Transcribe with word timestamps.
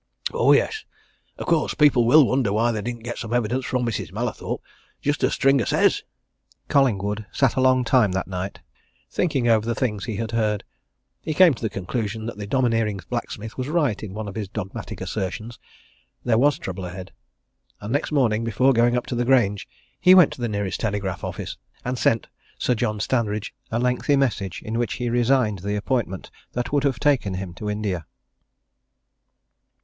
"Oh, 0.33 0.51
yes! 0.51 0.83
Of 1.37 1.45
course, 1.45 1.75
people 1.75 2.07
will 2.07 2.25
wonder 2.25 2.51
why 2.51 2.71
they 2.71 2.81
didn't 2.81 3.03
get 3.03 3.19
some 3.19 3.35
evidence 3.35 3.65
from 3.65 3.85
Mrs. 3.85 4.11
Mallathorpe 4.11 4.63
just 4.99 5.23
as 5.23 5.33
Stringer 5.33 5.67
says." 5.67 6.01
Collingwood 6.69 7.27
sat 7.31 7.55
a 7.55 7.61
long 7.61 7.83
time 7.83 8.11
that 8.13 8.27
night, 8.27 8.61
thinking 9.11 9.47
over 9.47 9.63
the 9.63 9.75
things 9.75 10.05
he 10.05 10.15
had 10.15 10.31
heard. 10.31 10.63
He 11.21 11.35
came 11.35 11.53
to 11.53 11.61
the 11.61 11.69
conclusion 11.69 12.25
that 12.25 12.37
the 12.39 12.47
domineering 12.47 12.99
blacksmith 13.11 13.59
was 13.59 13.67
right 13.67 14.01
in 14.01 14.15
one 14.15 14.27
of 14.27 14.33
his 14.33 14.49
dogmatic 14.49 15.01
assertions 15.01 15.59
there 16.23 16.39
was 16.39 16.57
trouble 16.57 16.85
ahead. 16.85 17.11
And 17.79 17.93
next 17.93 18.11
morning, 18.11 18.43
before 18.43 18.73
going 18.73 18.97
up 18.97 19.05
to 19.05 19.15
the 19.15 19.23
Grange, 19.23 19.67
he 19.99 20.15
went 20.15 20.33
to 20.33 20.41
the 20.41 20.49
nearest 20.49 20.79
telegraph 20.79 21.23
office, 21.23 21.57
and 21.85 21.95
sent 21.99 22.25
Sir 22.57 22.73
John 22.73 22.97
Standridge 22.99 23.53
a 23.69 23.77
lengthy 23.77 24.15
message 24.15 24.63
in 24.63 24.79
which 24.79 24.93
he 24.93 25.11
resigned 25.11 25.59
the 25.59 25.75
appointment 25.75 26.31
that 26.53 26.73
would 26.73 26.85
have 26.85 26.99
taken 26.99 27.35
him 27.35 27.53
to 27.53 27.69
India. 27.69 28.07